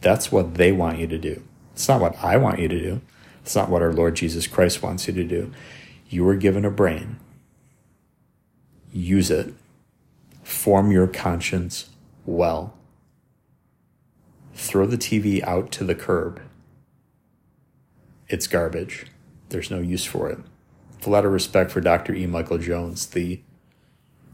That's 0.00 0.32
what 0.32 0.54
they 0.54 0.72
want 0.72 0.98
you 0.98 1.06
to 1.06 1.18
do. 1.18 1.42
It's 1.72 1.88
not 1.88 2.00
what 2.00 2.22
I 2.22 2.36
want 2.36 2.58
you 2.58 2.68
to 2.68 2.78
do. 2.78 3.00
It's 3.42 3.56
not 3.56 3.70
what 3.70 3.82
our 3.82 3.92
Lord 3.92 4.16
Jesus 4.16 4.46
Christ 4.46 4.82
wants 4.82 5.06
you 5.06 5.14
to 5.14 5.24
do. 5.24 5.52
You 6.08 6.24
were 6.24 6.36
given 6.36 6.64
a 6.64 6.70
brain. 6.70 7.18
Use 8.92 9.30
it. 9.30 9.54
Form 10.42 10.92
your 10.92 11.06
conscience 11.06 11.90
well. 12.26 12.74
Throw 14.54 14.86
the 14.86 14.98
TV 14.98 15.42
out 15.42 15.70
to 15.72 15.84
the 15.84 15.94
curb. 15.94 16.40
It's 18.28 18.46
garbage. 18.46 19.06
There's 19.48 19.70
no 19.70 19.80
use 19.80 20.04
for 20.04 20.30
it. 20.30 20.38
A 21.04 21.10
lot 21.10 21.26
of 21.26 21.32
respect 21.32 21.70
for 21.70 21.80
Dr. 21.80 22.14
E. 22.14 22.26
Michael 22.26 22.58
Jones, 22.58 23.06
the 23.06 23.42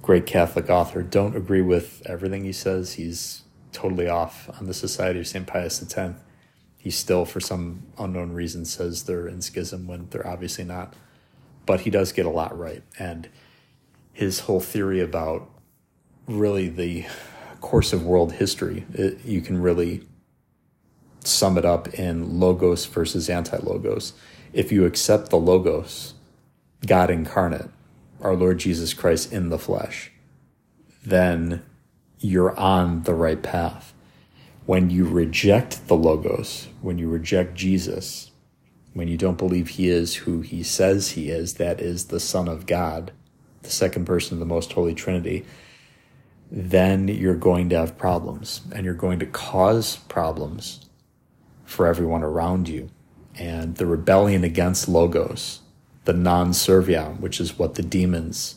great 0.03 0.27
Catholic 0.27 0.71
author. 0.71 1.03
Don't 1.03 1.37
agree 1.37 1.63
with 1.63 2.03
everything 2.07 2.45
he 2.45 2.53
says. 2.53 2.93
He's 2.93 3.43
totally 3.73 4.09
off 4.09 4.49
on 4.61 4.67
the 4.67 4.75
Society 4.75 5.21
of 5.21 5.27
St. 5.27 5.47
Pius 5.47 5.83
X 5.83 6.15
he 6.81 6.91
still, 6.91 7.27
for 7.27 7.41
some 7.41 7.83
unknown 7.99 8.33
reason, 8.33 8.65
says 8.65 9.03
they're 9.03 9.29
in 9.29 9.43
schism 9.43 9.87
when 9.87 10.09
they're 10.09 10.27
obviously 10.27 10.65
not. 10.65 10.95
But 11.67 11.81
he 11.81 11.91
does 11.91 12.11
get 12.11 12.25
a 12.25 12.31
lot 12.31 12.59
right. 12.59 12.83
And 12.99 13.29
his 14.15 14.41
whole 14.41 14.61
theory 14.61 15.01
about 15.01 15.51
really 16.27 16.71
the 16.71 17.05
course 17.61 17.93
of 17.93 18.05
world 18.05 18.33
history, 18.33 18.87
it, 18.93 19.25
you 19.25 19.41
can 19.41 19.61
really 19.61 20.03
sum 21.23 21.59
it 21.59 21.65
up 21.65 21.89
in 21.95 22.41
logos 22.41 22.87
versus 22.87 23.29
anti 23.29 23.59
logos. 23.59 24.13
If 24.53 24.73
you 24.73 24.85
accept 24.85 25.31
the 25.31 25.39
logos, 25.39 26.15
God 26.87 27.11
incarnate, 27.11 27.69
our 28.21 28.35
Lord 28.35 28.59
Jesus 28.59 28.95
Christ 28.95 29.33
in 29.33 29.51
the 29.51 29.59
flesh, 29.59 30.11
then 31.05 31.63
you're 32.19 32.59
on 32.59 33.05
the 33.05 33.15
right 33.15 33.43
path 33.43 33.95
when 34.71 34.89
you 34.89 35.05
reject 35.05 35.89
the 35.89 35.97
Logos, 35.97 36.69
when 36.81 36.97
you 36.97 37.09
reject 37.09 37.57
Jesus, 37.57 38.31
when 38.93 39.09
you 39.09 39.17
don't 39.17 39.37
believe 39.37 39.71
he 39.71 39.89
is 39.89 40.15
who 40.15 40.43
he 40.43 40.63
says 40.63 41.11
he 41.11 41.29
is, 41.29 41.55
that 41.55 41.81
is 41.81 42.05
the 42.05 42.21
Son 42.21 42.47
of 42.47 42.67
God, 42.67 43.11
the 43.63 43.71
second 43.71 44.05
person 44.05 44.35
of 44.35 44.39
the 44.39 44.47
most 44.47 44.73
holy 44.73 44.95
Trinity, 44.95 45.45
then 46.51 47.09
you're 47.09 47.35
going 47.35 47.69
to 47.71 47.77
have 47.77 47.97
problems 47.97 48.63
and 48.75 48.85
you're 48.85 48.95
going 48.95 49.19
to 49.21 49.27
cause 49.27 49.97
problems 50.09 50.89
for 51.65 51.87
everyone 51.87 52.23
around 52.23 52.69
you. 52.69 52.91
And 53.39 53.77
the 53.77 53.87
rebellion 53.87 54.43
against 54.43 54.89
Logos, 54.89 55.61
the 56.05 56.13
non 56.13 56.51
serviam, 56.51 57.21
which 57.21 57.41
is 57.41 57.59
what 57.59 57.77
the 57.77 57.83
demons 57.83 58.57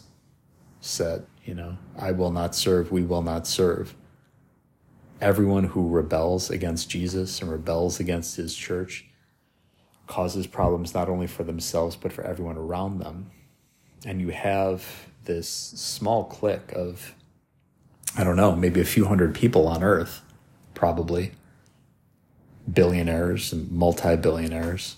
said, 0.82 1.26
you 1.46 1.54
know, 1.54 1.78
I 1.98 2.12
will 2.12 2.32
not 2.32 2.56
serve, 2.56 2.92
we 2.92 3.04
will 3.04 3.22
not 3.22 3.46
serve 3.46 3.96
everyone 5.24 5.64
who 5.64 5.88
rebels 5.88 6.50
against 6.50 6.90
Jesus 6.90 7.42
and 7.42 7.50
rebels 7.50 7.98
against 7.98 8.36
his 8.36 8.54
church 8.54 9.06
causes 10.06 10.48
problems 10.48 10.94
not 10.94 11.08
only 11.08 11.28
for 11.28 11.46
themselves 11.46 11.96
but 11.96 12.12
for 12.12 12.26
everyone 12.26 12.58
around 12.58 13.00
them. 13.00 13.32
And 14.06 14.20
you 14.20 14.30
have 14.30 14.86
this 15.24 15.48
small 15.48 16.26
clique 16.26 16.74
of, 16.74 17.16
I 18.16 18.24
don't 18.24 18.36
know, 18.36 18.56
maybe 18.56 18.80
a 18.80 18.86
few 18.86 19.06
hundred 19.06 19.34
people 19.34 19.68
on 19.68 19.84
earth, 19.84 20.22
probably 20.76 21.32
billionaires 22.72 23.52
and 23.52 23.72
multi 23.72 24.16
billionaires, 24.16 24.98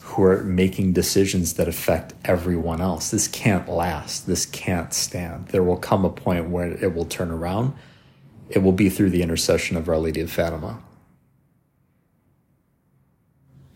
who 0.00 0.22
are 0.22 0.42
making 0.44 0.92
decisions 0.92 1.54
that 1.54 1.66
affect 1.66 2.14
everyone 2.24 2.80
else. 2.80 3.10
This 3.10 3.26
can't 3.26 3.68
last. 3.68 4.26
This 4.26 4.46
can't 4.46 4.92
stand. 4.92 5.48
There 5.48 5.62
will 5.62 5.78
come 5.78 6.04
a 6.04 6.10
point 6.10 6.48
where 6.48 6.72
it 6.72 6.94
will 6.94 7.06
turn 7.06 7.30
around. 7.30 7.74
It 8.48 8.60
will 8.60 8.72
be 8.72 8.88
through 8.88 9.10
the 9.10 9.22
intercession 9.22 9.76
of 9.76 9.88
Our 9.88 9.98
Lady 9.98 10.20
of 10.20 10.30
Fatima. 10.30 10.80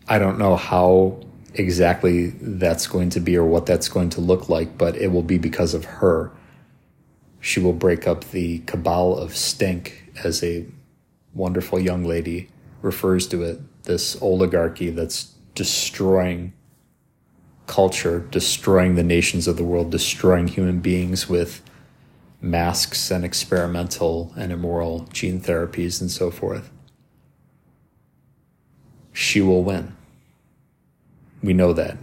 I 0.07 0.19
don't 0.19 0.37
know 0.37 0.55
how 0.55 1.19
exactly 1.53 2.27
that's 2.27 2.87
going 2.87 3.09
to 3.11 3.19
be 3.19 3.35
or 3.35 3.45
what 3.45 3.65
that's 3.65 3.89
going 3.89 4.09
to 4.11 4.21
look 4.21 4.49
like, 4.49 4.77
but 4.77 4.95
it 4.95 5.07
will 5.11 5.23
be 5.23 5.37
because 5.37 5.73
of 5.73 5.85
her. 5.85 6.31
She 7.41 7.59
will 7.59 7.73
break 7.73 8.07
up 8.07 8.23
the 8.25 8.59
cabal 8.59 9.17
of 9.17 9.35
stink, 9.35 10.11
as 10.23 10.43
a 10.43 10.65
wonderful 11.33 11.79
young 11.79 12.05
lady 12.05 12.49
refers 12.81 13.27
to 13.27 13.43
it, 13.43 13.83
this 13.83 14.21
oligarchy 14.21 14.91
that's 14.91 15.33
destroying 15.55 16.53
culture, 17.65 18.19
destroying 18.31 18.95
the 18.95 19.03
nations 19.03 19.47
of 19.47 19.57
the 19.57 19.63
world, 19.63 19.91
destroying 19.91 20.47
human 20.47 20.79
beings 20.79 21.27
with 21.27 21.61
masks 22.41 23.09
and 23.09 23.25
experimental 23.25 24.33
and 24.35 24.51
immoral 24.51 25.07
gene 25.11 25.41
therapies 25.41 25.99
and 25.99 26.11
so 26.11 26.29
forth. 26.31 26.69
She 29.13 29.41
will 29.41 29.63
win. 29.63 29.95
We 31.41 31.53
know 31.53 31.73
that. 31.73 31.97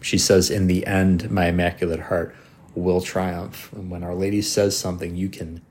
She 0.00 0.18
says, 0.18 0.50
In 0.50 0.66
the 0.66 0.86
end, 0.86 1.30
my 1.30 1.46
Immaculate 1.46 2.00
Heart 2.00 2.34
will 2.74 3.00
triumph. 3.00 3.72
And 3.72 3.90
when 3.90 4.02
Our 4.02 4.14
Lady 4.14 4.42
says 4.42 4.76
something, 4.76 5.16
you 5.16 5.28
can 5.28 5.62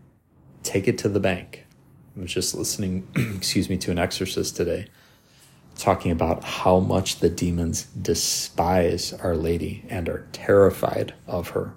take 0.64 0.88
it 0.88 0.98
to 1.00 1.10
the 1.10 1.20
bank. 1.20 1.66
I 2.18 2.22
was 2.22 2.34
just 2.34 2.54
listening, 2.54 3.08
excuse 3.36 3.70
me, 3.70 3.78
to 3.78 3.92
an 3.92 4.00
exorcist 4.00 4.56
today 4.56 4.88
talking 5.80 6.12
about 6.12 6.44
how 6.44 6.80
much 6.80 7.20
the 7.20 7.30
demons 7.30 7.84
despise 7.86 9.14
Our 9.14 9.36
Lady 9.36 9.86
and 9.90 10.10
are 10.10 10.28
terrified 10.34 11.14
of 11.26 11.50
her, 11.50 11.74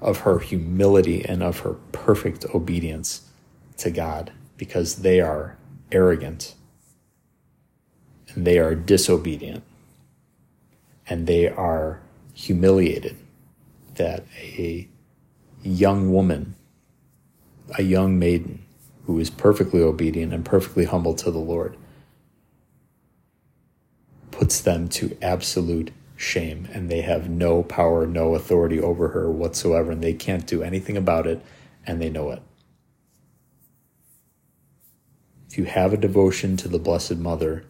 of 0.00 0.20
her 0.20 0.40
humility 0.40 1.24
and 1.24 1.42
of 1.42 1.60
her 1.60 1.74
perfect 1.92 2.44
obedience 2.52 3.28
to 3.78 3.90
God, 3.90 4.32
because 4.56 4.96
they 4.96 5.20
are 5.20 5.56
arrogant 5.92 6.56
and 8.34 8.44
they 8.44 8.58
are 8.58 8.74
disobedient 8.74 9.62
and 11.06 11.26
they 11.26 11.48
are 11.48 12.00
humiliated 12.34 13.16
that 13.98 14.24
a 14.36 14.88
young 15.62 16.12
woman, 16.12 16.56
a 17.76 17.82
young 17.82 18.18
maiden 18.18 18.64
who 19.04 19.18
is 19.18 19.30
perfectly 19.30 19.80
obedient 19.80 20.32
and 20.32 20.44
perfectly 20.44 20.86
humble 20.86 21.14
to 21.14 21.30
the 21.30 21.38
Lord, 21.38 21.76
puts 24.30 24.60
them 24.60 24.88
to 24.88 25.16
absolute 25.20 25.92
shame 26.16 26.68
and 26.72 26.90
they 26.90 27.00
have 27.00 27.30
no 27.30 27.62
power, 27.62 28.06
no 28.06 28.34
authority 28.34 28.80
over 28.80 29.08
her 29.08 29.30
whatsoever, 29.30 29.92
and 29.92 30.02
they 30.02 30.12
can't 30.12 30.46
do 30.46 30.62
anything 30.62 30.96
about 30.96 31.26
it, 31.26 31.40
and 31.86 32.02
they 32.02 32.10
know 32.10 32.30
it. 32.30 32.42
If 35.48 35.56
you 35.56 35.64
have 35.64 35.92
a 35.92 35.96
devotion 35.96 36.56
to 36.58 36.68
the 36.68 36.78
Blessed 36.78 37.16
Mother, 37.16 37.64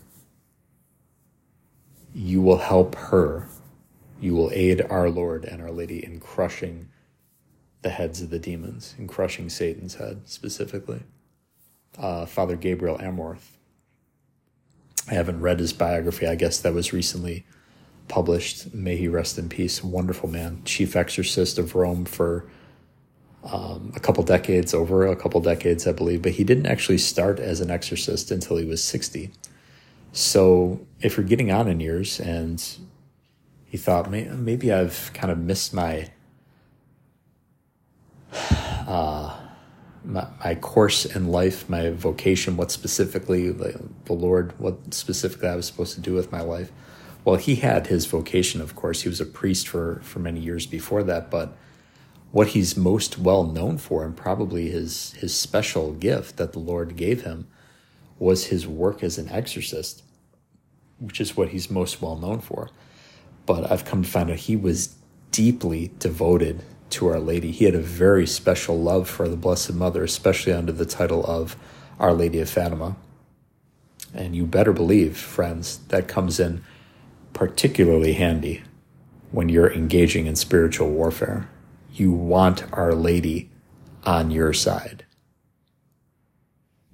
you 2.12 2.40
will 2.40 2.58
help 2.58 2.96
her. 2.96 3.48
You 4.20 4.34
will 4.34 4.50
aid 4.52 4.82
our 4.82 5.10
Lord 5.10 5.44
and 5.44 5.62
Our 5.62 5.70
Lady 5.70 6.04
in 6.04 6.20
crushing 6.20 6.88
the 7.82 7.90
heads 7.90 8.20
of 8.20 8.30
the 8.30 8.38
demons, 8.38 8.94
in 8.98 9.06
crushing 9.06 9.48
Satan's 9.48 9.94
head 9.94 10.22
specifically. 10.24 11.02
Uh, 11.96 12.26
Father 12.26 12.56
Gabriel 12.56 12.98
Amorth. 12.98 13.56
I 15.08 15.14
haven't 15.14 15.40
read 15.40 15.60
his 15.60 15.72
biography. 15.72 16.26
I 16.26 16.34
guess 16.34 16.60
that 16.60 16.74
was 16.74 16.92
recently 16.92 17.46
published. 18.08 18.74
May 18.74 18.96
he 18.96 19.08
rest 19.08 19.38
in 19.38 19.48
peace. 19.48 19.82
Wonderful 19.82 20.28
man, 20.28 20.62
chief 20.64 20.96
exorcist 20.96 21.58
of 21.58 21.74
Rome 21.74 22.04
for 22.04 22.50
um, 23.44 23.92
a 23.94 24.00
couple 24.00 24.24
decades, 24.24 24.74
over 24.74 25.06
a 25.06 25.16
couple 25.16 25.40
decades, 25.40 25.86
I 25.86 25.92
believe. 25.92 26.22
But 26.22 26.32
he 26.32 26.44
didn't 26.44 26.66
actually 26.66 26.98
start 26.98 27.38
as 27.38 27.60
an 27.60 27.70
exorcist 27.70 28.30
until 28.30 28.56
he 28.56 28.64
was 28.64 28.82
60. 28.82 29.30
So 30.12 30.86
if 31.00 31.16
you're 31.16 31.26
getting 31.26 31.50
on 31.50 31.68
in 31.68 31.80
years 31.80 32.18
and 32.20 32.62
he 33.68 33.76
thought 33.76 34.10
maybe 34.10 34.72
I've 34.72 35.10
kind 35.12 35.30
of 35.30 35.38
missed 35.38 35.74
my, 35.74 36.10
uh, 38.32 39.38
my, 40.04 40.26
my 40.42 40.54
course 40.54 41.04
in 41.04 41.28
life, 41.28 41.68
my 41.68 41.90
vocation, 41.90 42.56
what 42.56 42.70
specifically 42.70 43.50
the, 43.50 43.88
the 44.06 44.14
Lord, 44.14 44.58
what 44.58 44.94
specifically 44.94 45.48
I 45.48 45.56
was 45.56 45.66
supposed 45.66 45.94
to 45.94 46.00
do 46.00 46.14
with 46.14 46.32
my 46.32 46.40
life. 46.40 46.72
Well, 47.24 47.36
he 47.36 47.56
had 47.56 47.88
his 47.88 48.06
vocation, 48.06 48.62
of 48.62 48.74
course. 48.74 49.02
He 49.02 49.08
was 49.08 49.20
a 49.20 49.26
priest 49.26 49.68
for, 49.68 50.00
for 50.02 50.18
many 50.18 50.40
years 50.40 50.64
before 50.64 51.02
that, 51.02 51.30
but 51.30 51.54
what 52.30 52.48
he's 52.48 52.76
most 52.76 53.18
well 53.18 53.44
known 53.44 53.76
for, 53.76 54.04
and 54.04 54.16
probably 54.16 54.70
his 54.70 55.12
his 55.14 55.34
special 55.34 55.92
gift 55.92 56.36
that 56.36 56.52
the 56.52 56.58
Lord 56.58 56.96
gave 56.96 57.22
him, 57.22 57.48
was 58.18 58.46
his 58.46 58.66
work 58.66 59.02
as 59.02 59.18
an 59.18 59.28
exorcist, 59.28 60.02
which 60.98 61.20
is 61.20 61.36
what 61.36 61.50
he's 61.50 61.70
most 61.70 62.00
well 62.00 62.16
known 62.16 62.40
for. 62.40 62.70
But 63.48 63.72
I've 63.72 63.86
come 63.86 64.02
to 64.02 64.08
find 64.08 64.30
out 64.30 64.36
he 64.36 64.56
was 64.56 64.94
deeply 65.30 65.90
devoted 65.98 66.62
to 66.90 67.06
Our 67.06 67.18
Lady. 67.18 67.50
He 67.50 67.64
had 67.64 67.74
a 67.74 67.80
very 67.80 68.26
special 68.26 68.78
love 68.78 69.08
for 69.08 69.26
the 69.26 69.38
Blessed 69.38 69.72
Mother, 69.72 70.04
especially 70.04 70.52
under 70.52 70.70
the 70.70 70.84
title 70.84 71.24
of 71.24 71.56
Our 71.98 72.12
Lady 72.12 72.40
of 72.40 72.50
Fatima. 72.50 72.96
And 74.12 74.36
you 74.36 74.44
better 74.44 74.74
believe, 74.74 75.16
friends, 75.16 75.78
that 75.88 76.08
comes 76.08 76.38
in 76.38 76.62
particularly 77.32 78.12
handy 78.12 78.64
when 79.30 79.48
you're 79.48 79.72
engaging 79.72 80.26
in 80.26 80.36
spiritual 80.36 80.90
warfare. 80.90 81.48
You 81.90 82.12
want 82.12 82.70
Our 82.74 82.94
Lady 82.94 83.48
on 84.04 84.30
your 84.30 84.52
side. 84.52 85.06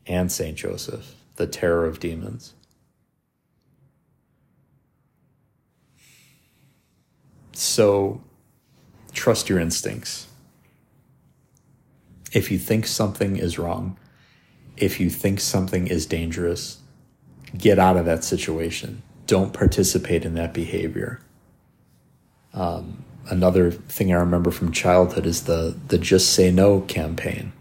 And 0.06 0.30
St. 0.30 0.56
Joseph, 0.56 1.16
the 1.34 1.48
terror 1.48 1.84
of 1.84 1.98
demons. 1.98 2.54
So 7.54 8.20
trust 9.12 9.48
your 9.48 9.58
instincts. 9.58 10.26
If 12.32 12.50
you 12.50 12.58
think 12.58 12.86
something 12.86 13.36
is 13.36 13.58
wrong, 13.58 13.96
if 14.76 14.98
you 14.98 15.08
think 15.08 15.40
something 15.40 15.86
is 15.86 16.04
dangerous, 16.04 16.78
get 17.56 17.78
out 17.78 17.96
of 17.96 18.04
that 18.06 18.24
situation. 18.24 19.02
Don't 19.26 19.52
participate 19.52 20.24
in 20.24 20.34
that 20.34 20.52
behavior. 20.52 21.20
Um, 22.52 23.04
another 23.30 23.70
thing 23.70 24.12
I 24.12 24.16
remember 24.16 24.50
from 24.50 24.72
childhood 24.72 25.26
is 25.26 25.44
the 25.44 25.76
the 25.88 25.98
Just 25.98 26.32
Say 26.32 26.50
No 26.50 26.80
campaign. 26.82 27.52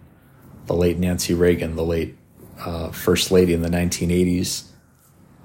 The 0.66 0.74
late 0.74 0.98
Nancy 0.98 1.34
Reagan, 1.34 1.76
the 1.76 1.84
late 1.84 2.18
uh, 2.60 2.90
First 2.90 3.32
Lady 3.32 3.54
in 3.54 3.62
the 3.62 3.70
1980s, 3.70 4.64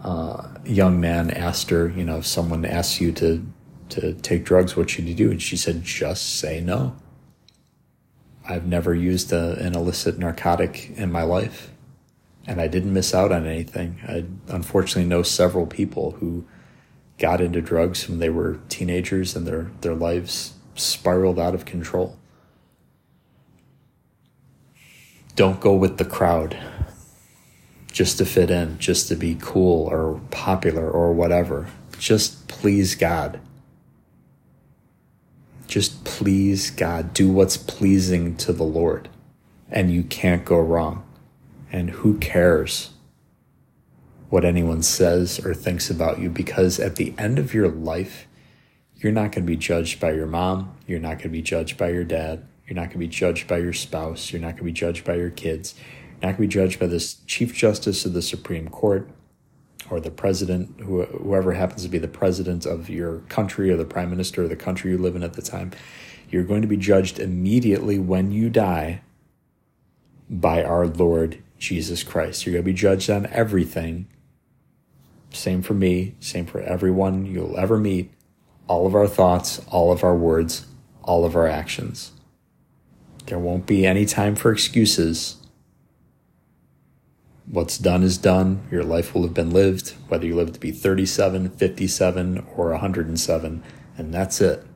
uh, 0.02 0.48
young 0.64 1.00
man 1.00 1.30
asked 1.30 1.70
her, 1.70 1.88
you 1.88 2.04
know, 2.04 2.18
if 2.18 2.26
someone 2.26 2.64
asks 2.64 3.00
you 3.00 3.10
to 3.12 3.44
to 3.90 4.14
take 4.14 4.44
drugs, 4.44 4.76
what 4.76 4.90
should 4.90 5.08
you 5.08 5.14
do? 5.14 5.30
And 5.30 5.40
she 5.40 5.56
said, 5.56 5.82
just 5.82 6.38
say 6.38 6.60
no. 6.60 6.96
I've 8.48 8.66
never 8.66 8.94
used 8.94 9.32
a, 9.32 9.58
an 9.58 9.74
illicit 9.74 10.18
narcotic 10.18 10.90
in 10.96 11.12
my 11.12 11.22
life, 11.22 11.70
and 12.46 12.60
I 12.60 12.66
didn't 12.66 12.94
miss 12.94 13.14
out 13.14 13.30
on 13.30 13.46
anything. 13.46 14.00
I 14.08 14.24
unfortunately 14.52 15.08
know 15.08 15.22
several 15.22 15.66
people 15.66 16.12
who 16.12 16.46
got 17.18 17.40
into 17.40 17.60
drugs 17.60 18.08
when 18.08 18.20
they 18.20 18.30
were 18.30 18.60
teenagers 18.68 19.36
and 19.36 19.46
their, 19.46 19.70
their 19.82 19.94
lives 19.94 20.54
spiraled 20.76 21.38
out 21.38 21.54
of 21.54 21.66
control. 21.66 22.18
Don't 25.34 25.60
go 25.60 25.74
with 25.74 25.98
the 25.98 26.04
crowd 26.04 26.56
just 27.92 28.18
to 28.18 28.24
fit 28.24 28.50
in, 28.50 28.78
just 28.78 29.08
to 29.08 29.16
be 29.16 29.36
cool 29.40 29.86
or 29.88 30.20
popular 30.30 30.88
or 30.90 31.12
whatever. 31.12 31.68
Just 31.98 32.48
please 32.48 32.94
God 32.94 33.40
just 35.68 36.04
please 36.04 36.70
God, 36.70 37.14
do 37.14 37.30
what's 37.30 37.58
pleasing 37.58 38.34
to 38.38 38.52
the 38.52 38.64
Lord, 38.64 39.08
and 39.70 39.92
you 39.92 40.02
can't 40.02 40.44
go 40.44 40.58
wrong. 40.58 41.04
And 41.70 41.90
who 41.90 42.16
cares 42.18 42.90
what 44.30 44.44
anyone 44.44 44.82
says 44.82 45.38
or 45.44 45.54
thinks 45.54 45.90
about 45.90 46.18
you? 46.18 46.30
Because 46.30 46.80
at 46.80 46.96
the 46.96 47.14
end 47.18 47.38
of 47.38 47.52
your 47.52 47.68
life, 47.68 48.26
you're 48.96 49.12
not 49.12 49.32
going 49.32 49.44
to 49.44 49.52
be 49.52 49.56
judged 49.56 50.00
by 50.00 50.12
your 50.12 50.26
mom. 50.26 50.74
You're 50.86 50.98
not 50.98 51.18
going 51.18 51.24
to 51.24 51.28
be 51.28 51.42
judged 51.42 51.76
by 51.76 51.90
your 51.90 52.04
dad. 52.04 52.46
You're 52.66 52.74
not 52.74 52.86
going 52.86 52.92
to 52.92 52.98
be 52.98 53.08
judged 53.08 53.46
by 53.46 53.58
your 53.58 53.74
spouse. 53.74 54.32
You're 54.32 54.40
not 54.40 54.52
going 54.52 54.58
to 54.58 54.64
be 54.64 54.72
judged 54.72 55.04
by 55.04 55.16
your 55.16 55.30
kids. 55.30 55.74
You're 55.76 56.30
not 56.30 56.38
going 56.38 56.48
to 56.48 56.56
be 56.56 56.62
judged 56.62 56.80
by 56.80 56.86
this 56.86 57.14
Chief 57.26 57.54
Justice 57.54 58.06
of 58.06 58.14
the 58.14 58.22
Supreme 58.22 58.68
Court 58.68 59.08
or 59.90 60.00
the 60.00 60.10
president, 60.10 60.80
whoever 60.80 61.52
happens 61.54 61.82
to 61.84 61.88
be 61.88 61.98
the 61.98 62.08
president 62.08 62.66
of 62.66 62.90
your 62.90 63.20
country 63.28 63.70
or 63.70 63.76
the 63.76 63.84
prime 63.84 64.10
minister 64.10 64.42
of 64.44 64.50
the 64.50 64.56
country 64.56 64.92
you 64.92 64.98
live 64.98 65.16
in 65.16 65.22
at 65.22 65.34
the 65.34 65.42
time, 65.42 65.72
you're 66.30 66.44
going 66.44 66.62
to 66.62 66.68
be 66.68 66.76
judged 66.76 67.18
immediately 67.18 67.98
when 67.98 68.30
you 68.32 68.50
die 68.50 69.02
by 70.30 70.62
our 70.62 70.86
Lord 70.86 71.42
Jesus 71.58 72.02
Christ. 72.02 72.46
You're 72.46 72.54
going 72.54 72.64
to 72.64 72.72
be 72.72 72.74
judged 72.74 73.10
on 73.10 73.26
everything 73.26 74.06
Same 75.32 75.62
for 75.62 75.74
me, 75.74 76.16
same 76.20 76.46
for 76.46 76.60
everyone 76.60 77.26
you'll 77.26 77.58
ever 77.58 77.78
meet. 77.78 78.12
All 78.68 78.86
of 78.86 78.94
our 78.94 79.08
thoughts, 79.08 79.60
all 79.68 79.92
of 79.92 80.04
our 80.04 80.16
words, 80.16 80.66
all 81.04 81.24
of 81.24 81.36
our 81.36 81.48
actions. 81.48 82.12
There 83.26 83.40
won't 83.40 83.66
be 83.66 83.86
any 83.86 84.06
time 84.06 84.36
for 84.36 84.52
excuses. 84.52 85.37
What's 87.50 87.78
done 87.78 88.02
is 88.02 88.18
done. 88.18 88.66
Your 88.70 88.84
life 88.84 89.14
will 89.14 89.22
have 89.22 89.32
been 89.32 89.50
lived, 89.50 89.94
whether 90.08 90.26
you 90.26 90.36
live 90.36 90.52
to 90.52 90.60
be 90.60 90.70
37, 90.70 91.50
57, 91.50 92.46
or 92.54 92.70
107, 92.72 93.62
and 93.96 94.14
that's 94.14 94.40
it. 94.42 94.66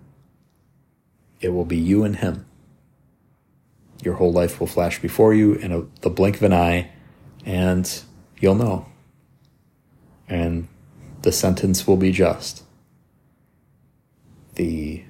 It 1.43 1.51
will 1.51 1.67
be 1.67 1.77
you 1.77 2.03
and 2.03 2.17
him. 2.17 2.47
Your 4.03 4.15
whole 4.15 4.33
life 4.33 4.59
will 4.59 4.67
flash 4.67 5.01
before 5.01 5.35
you 5.35 5.53
in 5.55 5.71
a, 5.71 5.83
the 6.01 6.09
blink 6.09 6.37
of 6.37 6.45
an 6.45 6.55
eye, 6.55 6.91
and 7.45 8.03
you'll 8.41 8.55
know. 8.55 8.87
And 10.27 10.69
the 11.21 11.33
sentence 11.33 11.87
will 11.87 11.99
be 11.99 12.11
just. 12.11 12.63
The 14.55 15.05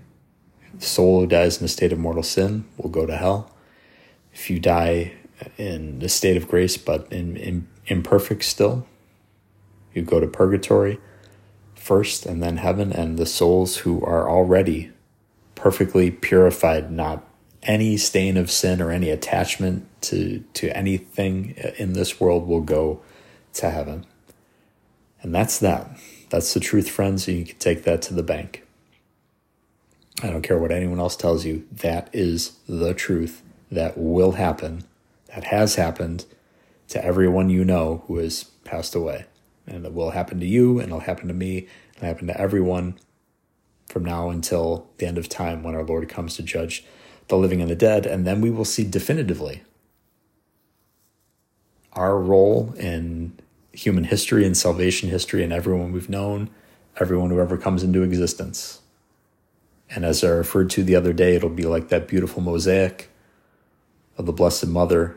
soul 0.79 1.21
who 1.21 1.27
dies 1.29 1.61
in 1.61 1.65
a 1.65 1.69
state 1.69 1.93
of 1.93 1.99
mortal 2.01 2.25
sin 2.25 2.65
will 2.77 2.91
go 2.91 3.07
to 3.07 3.17
hell. 3.17 3.55
If 4.33 4.51
you 4.51 4.59
die 4.59 5.13
in 5.59 5.99
the 5.99 6.09
state 6.09 6.37
of 6.37 6.49
grace, 6.49 6.77
but 6.77 7.11
in, 7.13 7.37
in 7.37 7.69
imperfect 7.87 8.45
still, 8.45 8.87
you 9.95 10.03
go 10.03 10.21
to 10.21 10.27
purgatory 10.27 10.99
first 11.75 12.25
and 12.27 12.43
then 12.43 12.59
heaven, 12.59 12.93
and 12.93 13.19
the 13.19 13.27
souls 13.27 13.79
who 13.79 14.05
are 14.05 14.31
already 14.31 14.91
perfectly 15.55 16.11
purified, 16.11 16.91
not 16.91 17.27
any 17.63 17.97
stain 17.97 18.37
of 18.37 18.51
sin 18.51 18.81
or 18.81 18.91
any 18.91 19.11
attachment 19.11 19.87
to, 20.03 20.45
to 20.55 20.77
anything 20.77 21.51
in 21.79 21.93
this 21.93 22.21
world 22.21 22.47
will 22.47 22.61
go 22.61 23.01
to 23.53 23.71
heaven. 23.71 24.07
And 25.23 25.35
that's 25.35 25.59
that. 25.59 25.89
That's 26.31 26.55
the 26.55 26.61
truth, 26.61 26.89
friends, 26.89 27.29
and 27.29 27.39
you 27.39 27.45
can 27.45 27.59
take 27.59 27.85
that 27.85 28.03
to 28.03 28.15
the 28.15 28.23
bank. 28.23 28.65
I 30.23 30.31
don't 30.31 30.43
care 30.43 30.59
what 30.59 30.73
anyone 30.73 30.99
else 30.99 31.17
tells 31.17 31.45
you. 31.45 31.67
That 31.71 32.09
is 32.13 32.59
the 32.69 32.95
truth 32.95 33.43
that 33.71 33.99
will 33.99 34.33
happen, 34.33 34.85
that 35.35 35.45
has 35.45 35.77
happened 35.77 36.27
to 36.89 37.05
everyone 37.05 37.49
you 37.49 37.65
know 37.65 38.05
who 38.07 38.19
has 38.19 38.45
passed 38.65 38.95
away. 38.95 39.25
And 39.67 39.87
it 39.87 39.95
will 39.95 40.11
happen 40.11 40.41
to 40.41 40.47
you, 40.47 40.79
and 40.79 40.89
it'll 40.89 41.01
happen 41.01 41.29
to 41.29 41.35
me, 41.35 41.69
and 41.97 42.07
happen 42.07 42.27
to 42.27 42.41
everyone 42.41 42.99
from 43.89 44.05
now 44.05 44.31
until 44.31 44.89
the 44.99 45.07
end 45.07 45.19
of 45.19 45.29
time 45.29 45.63
when 45.63 45.75
our 45.75 45.85
Lord 45.85 46.09
comes 46.09 46.37
to 46.37 46.43
judge 46.43 46.85
the 47.29 47.37
living 47.37 47.61
and 47.61 47.71
the 47.71 47.77
dead. 47.77 48.07
And 48.07 48.27
then 48.27 48.41
we 48.41 48.51
will 48.51 48.65
see 48.65 48.85
definitively 48.85 49.63
our 51.93 52.19
role 52.19 52.75
in 52.77 53.39
human 53.73 54.05
history 54.05 54.45
and 54.45 54.57
salvation 54.57 55.09
history 55.09 55.43
and 55.43 55.53
everyone 55.53 55.93
we've 55.93 56.09
known, 56.09 56.51
everyone 56.99 57.31
who 57.31 57.41
ever 57.41 57.57
comes 57.57 57.83
into 57.83 58.03
existence. 58.03 58.81
And 59.91 60.05
as 60.05 60.25
I 60.25 60.29
referred 60.29 60.71
to 60.71 60.83
the 60.83 60.97
other 60.97 61.13
day, 61.13 61.37
it'll 61.37 61.51
be 61.51 61.65
like 61.65 61.89
that 61.89 62.09
beautiful 62.09 62.43
mosaic 62.43 63.11
of 64.17 64.27
the 64.27 64.33
Blessed 64.33 64.67
Mother 64.67 65.17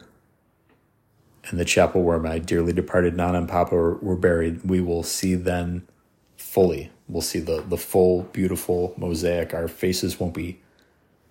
and 1.50 1.60
the 1.60 1.66
chapel 1.66 2.04
where 2.04 2.20
my 2.20 2.40
dearly 2.40 2.74
departed 2.74 3.16
Nana 3.16 3.38
and 3.40 3.50
Papa 3.50 3.76
were, 3.76 4.16
buried. 4.16 4.64
We 4.64 4.82
will 4.82 5.04
see 5.04 5.36
then 5.36 5.88
fully. 6.38 6.92
We'll 7.08 7.22
see 7.22 7.40
the, 7.40 7.62
the 7.62 7.78
full, 7.78 8.24
beautiful 8.24 8.94
mosaic. 8.98 9.54
Our 9.54 9.68
faces 9.68 10.20
won't 10.20 10.34
be 10.34 10.60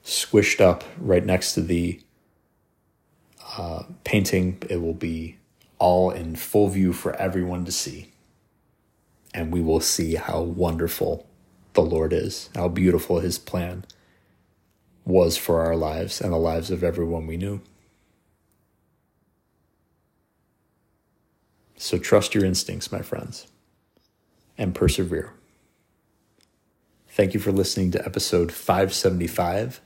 squished 0.05 0.61
up 0.61 0.85
right 0.98 1.24
next 1.24 1.55
to 1.55 1.62
the 1.62 2.00
uh, 3.57 3.85
painting. 4.05 4.62
It 4.68 4.81
will 4.81 4.94
be 4.94 5.38
all 5.79 6.11
in 6.11 6.37
full 6.37 6.68
view 6.68 6.92
for 6.92 7.14
everyone 7.16 7.64
to 7.64 7.72
see. 7.72 8.12
And 9.33 9.53
we 9.53 9.61
will 9.61 9.81
see 9.81 10.14
how 10.14 10.42
wonderful 10.42 11.27
the 11.72 11.83
Lord 11.83 12.12
is, 12.12 12.50
how 12.55 12.68
beautiful 12.68 13.18
his 13.18 13.37
plan 13.37 13.85
was 15.05 15.37
for 15.37 15.61
our 15.61 15.77
lives 15.77 16.21
and 16.21 16.33
the 16.33 16.38
lives 16.38 16.71
of 16.71 16.83
everyone 16.83 17.27
we 17.27 17.37
knew. 17.37 17.61
So 21.77 21.99
trust 21.99 22.35
your 22.35 22.45
instincts, 22.45 22.90
my 22.90 23.03
friends, 23.03 23.47
and 24.57 24.75
persevere. 24.75 25.33
Thank 27.09 27.35
you 27.35 27.40
for 27.40 27.53
listening 27.53 27.90
to 27.93 28.05
episode 28.05 28.51
575 28.53 29.81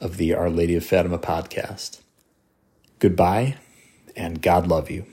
of 0.00 0.18
the 0.18 0.34
Our 0.34 0.50
Lady 0.50 0.76
of 0.76 0.84
Fatima 0.84 1.18
podcast. 1.18 2.00
Goodbye, 2.98 3.56
and 4.14 4.42
God 4.42 4.66
love 4.66 4.90
you. 4.90 5.06